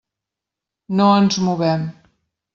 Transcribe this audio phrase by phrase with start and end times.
[1.01, 1.87] No ens movem.